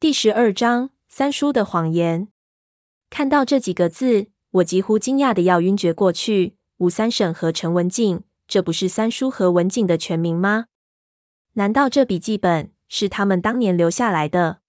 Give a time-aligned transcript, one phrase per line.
[0.00, 2.28] 第十二章三叔的谎言。
[3.10, 6.56] 看到这几个字，我几乎惊讶的要晕厥过去。
[6.78, 10.68] 吴三省和陈文静，这不是三叔和文静的全名吗？
[11.52, 14.60] 难道这笔记本是他们当年留下来的？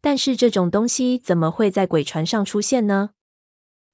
[0.00, 3.10] 但是这种东西怎么会在鬼船上出现呢？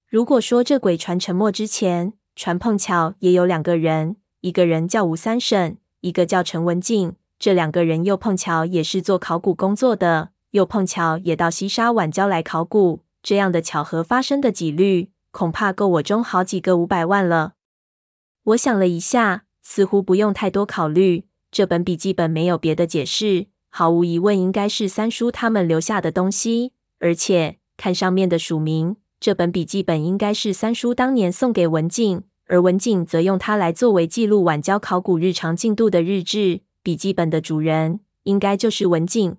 [0.06, 17.54] 如果说这鬼船沉没之前，船碰巧也有两个人，一个人叫吴三省，一个叫陈文静，这两个人又碰巧也是做考古工作的，又碰巧也到西沙晚礁来考古，这样的巧合发生的几率，恐怕够我中好几个五百万了。
[18.44, 28.96] 我想了一下，似乎不用太多考虑，这本笔记本没有别的解释，毫无疑问应该是三叔他们留下的东西，而且看上面的署名。
[29.20, 36.62] 这本笔记本应该是三叔当年送给文静，而文静则用它来作为记录晚礁考古日常进度的日志。
[36.82, 39.36] 笔记本的主人应该就是文静。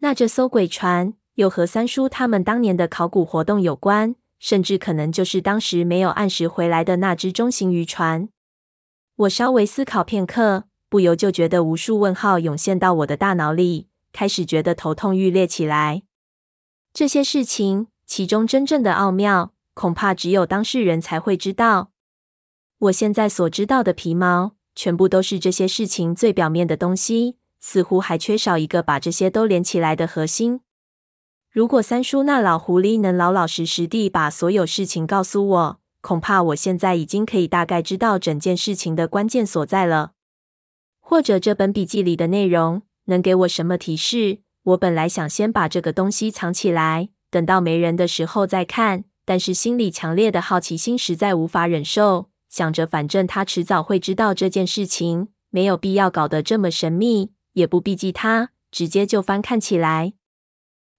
[0.00, 8.28] 那这艘鬼船又和三叔他们当年的考古活动有关，甚至可能就是当时没有按时回来的那只中型渔船。
[9.16, 16.02] 我稍微思考片刻，不由就觉得无数问号涌现到我的大脑里，开始觉得头痛欲裂起来。
[16.92, 17.86] 这些事情。
[18.10, 21.92] 其中真正的奥妙，恐怕只有当事人才会知道。
[22.78, 30.60] 我现在所知道的皮毛，全部都是这些事情最表面的东西，似乎还缺少一个把这些都连起来的核心。
[31.50, 40.12] 如果三叔那老狐狸能老老实实地把所有事情告诉我，恐怕我现在已经可以大概知道整件事情的关键所在了。
[41.00, 44.38] 或者这本笔记里的内容能给我什么提示？
[44.62, 47.08] 我本来想先把这个东西藏起来。
[47.30, 60.14] 等到没人的时候再看，但是心里强烈的好奇心实在无法忍受，想着反正他迟早会知道这件事情，没有必要搞得这么神秘，也不避忌他，直接就翻看起来。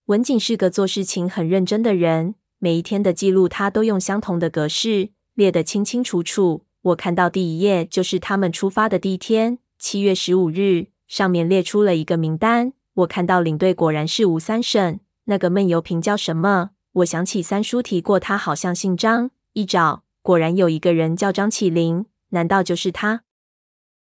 [0.05, 6.65] 文景是个做事情很认真的人，每一天的记录他都用相同的格式列得清清楚楚。
[6.81, 12.73] 我看到第一页就是他们出发的第一天，七月十五日，上面列出了一个名单。
[12.95, 14.99] 我看到领队果然是吴三省。
[15.25, 16.71] 那个闷油瓶叫什么？
[16.93, 19.29] 我想起三叔提过，他好像姓张。
[19.53, 23.23] 一找，果然有一个人叫张起灵，难道就是他？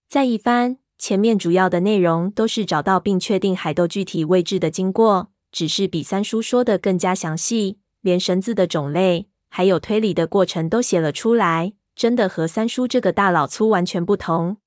[0.07, 14.57] 再一翻，前面主要的内容都是找到并确定海豆具体位置的经过，只是比三叔说的更加详细，连绳子的种类还有推理的过程都写了出来，真的和三叔这个大老粗完全不同。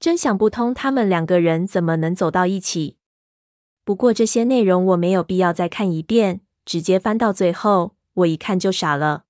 [0.00, 2.96] 真想不通，他们两个人怎么能走到一起？
[3.84, 9.24] 不过这些内容我没有必要再看一遍，直接翻到最后，我一看就傻了。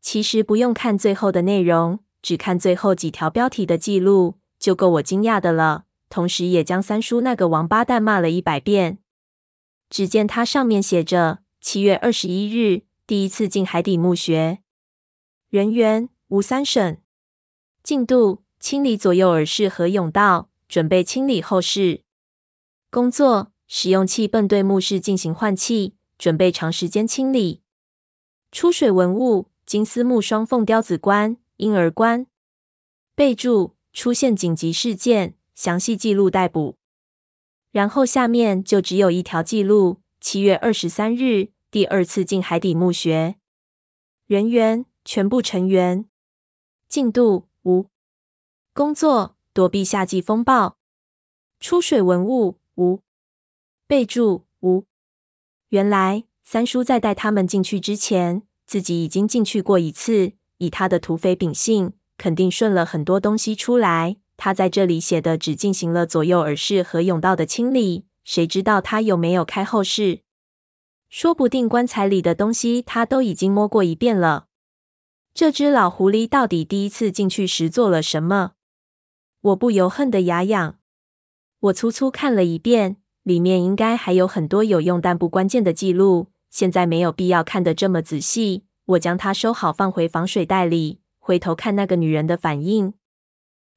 [0.00, 5.86] 其实不用看最后的内容，只看最后几条标题的记录，就够我惊讶的了。
[6.08, 9.00] 同时也将三叔那个王八蛋骂了一百遍。
[9.90, 14.60] 只见他上面写着：七月二十一日，第一次进海底墓穴，
[15.50, 16.98] 人员吴三省，
[17.82, 22.02] 进度清理左右耳室和甬道，准备清理后室，
[22.88, 23.48] 工作。
[23.74, 27.62] 使用气泵对墓室进行换气，准备长时间清理。
[28.50, 32.26] 出水文物：金丝木双凤雕子棺、婴儿棺。
[33.14, 36.76] 备注：出现紧急事件，详细记录逮捕。
[37.70, 43.36] 然后下面就只有一条记录：七月二十三日，第二次进海底墓穴。
[44.26, 46.06] 人员：全部成员。
[46.88, 47.86] 进度：无。
[48.74, 50.78] 工作：躲避夏季风暴。
[51.60, 53.00] 出水文物：无。
[53.86, 54.84] 备注：无。
[55.68, 60.32] 原来三叔在带他们进去之前，自己已经进去过一次。
[60.58, 64.16] 以他的土匪秉性，肯定顺了很多东西出来。
[64.36, 70.20] 他在这里写的只进行了左右耳室和甬道的清理，谁知道他有没有开后室？
[71.08, 74.46] 说不定棺材里的东西他都已经摸过一遍了。
[75.34, 78.52] 这只老狐狸到底第一次进去时做了什么？
[79.40, 80.78] 我不由恨得牙痒。
[81.60, 82.96] 我粗粗看了一遍。
[83.22, 88.64] 里面应该还有很多有用但不关键的记录，现在没有必要看得这么仔细。
[88.84, 92.94] 我将它收好，放回防水袋里，回头看那个女人的反应。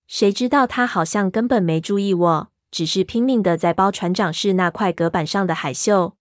[0.07, 6.13] 谁知道她好像根本没注意我，只是拼命的在包船长室那块隔板上的海锈。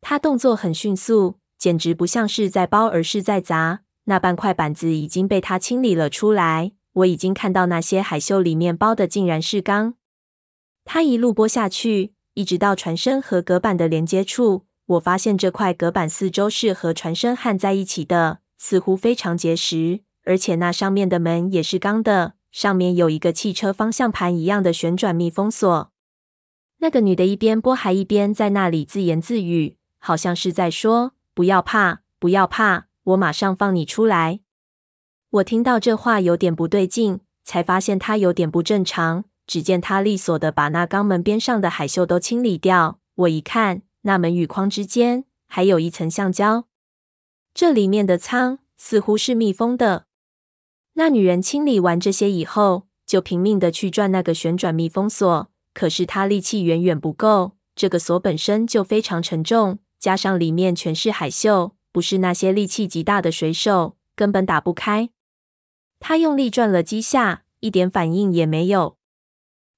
[0.00, 3.82] 她动作很迅速，简直不像是在包，而是在砸。
[4.06, 9.94] 那半块板子已经被她清理了出来，我已经看到那些海锈里面包的竟然是钢。
[10.84, 12.14] 她一路剥下去。
[12.34, 20.00] 一直到船身和隔板的连接处，我发现这块隔板四周是和船身焊在一起的，似乎非常结实。
[20.24, 25.90] 而且那上面的门也是钢的，上面有一个汽车方向盘一样的旋转密封锁。
[26.78, 34.40] 那个女的一边剥还一边在那里自言自语，好像是在说：“不要怕，不要怕，我马上放你出来。”
[35.30, 39.24] 我听到这话有点不对劲，才发现她有点不正常。
[39.46, 43.00] 只见她利索的把那肛门边上的海锈都清理掉。
[43.14, 46.66] 我一看，那门与框之间还有一层橡胶，
[47.52, 50.06] 这里面的仓似乎是密封的。
[50.94, 57.52] 那女人清理完这些以后，就拼命的去转那个旋转密封锁，可是她力气远远不够。
[57.74, 65.08] 这个锁本身就非常沉重，加上里面全是海锈，不是那些力气极大的水手，根本打不开。
[65.98, 68.96] 他用力转了几下，一点反应也没有。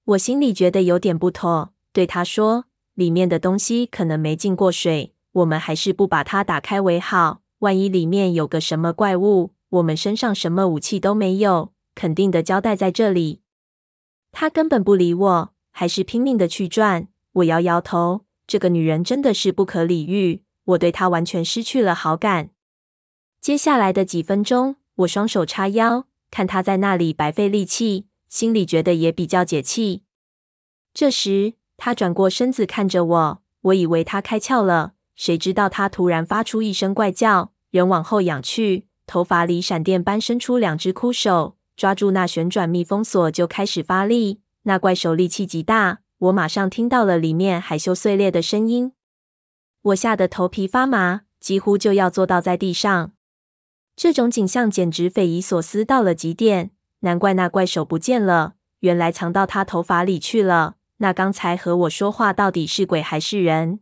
[0.07, 2.65] 我心里觉得有点不妥，对他说
[2.95, 7.43] ：“里面的东西可能没进过水，我们还是不把它打开为好。
[7.61, 13.41] 万一里面有个什么怪物，我们身上什么武器都没有，肯定的交代在这里。”
[14.31, 17.09] 他根本不理我，还是拼命的去转。
[17.33, 22.51] 我摇摇头，这个女人真的是不可理喻，我对她完全失去了好感。
[23.41, 26.07] 接下来的几分钟，我双手叉腰。
[26.31, 30.03] 看她在那里白费力气，心里觉得也比较解气。
[30.93, 44.41] 这时，她转过身子看着我，我以为她开窍了，谁知道她突然发出一声怪叫，人往后仰去，头发里闪电般伸出两只枯手，抓住那旋转密封锁就开始发力。
[44.63, 48.93] 那怪手力气极大，我马上听到了里面海绣碎裂的声音，
[49.83, 53.13] 我吓得头皮发麻，几乎就要坐倒在地上。
[53.95, 56.71] 这种景象简直匪夷所思到了极点，
[57.01, 60.77] 难怪那怪手不见了，原来藏到他头发里去了。
[60.97, 63.81] 那刚才和我说话到底是鬼还是人？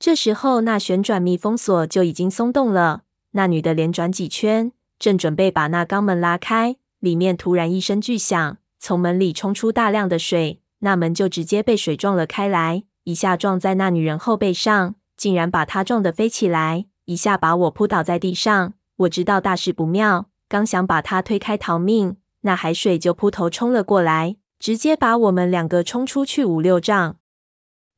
[0.00, 3.03] 这时候，那旋转密封锁就已经松动了。
[3.36, 18.74] 那女的连转几圈，正准备把那肛门拉开，里面突然一声巨响，从门里冲出大量的水，那门就直接被水撞了开来，一下撞在那女人后背上，竟然把她撞得飞起来，一下把我扑倒在地上。
[18.98, 27.16] 我知道大事不妙，刚想把她推开逃命，那海水就扑头冲了过来，直接把我们两个冲出去五六丈。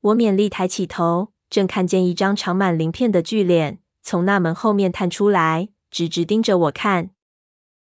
[0.01, 7.11] 我勉力抬起头，正看见一张长满鳞片的巨脸从那门后面探出来，直直盯着我看。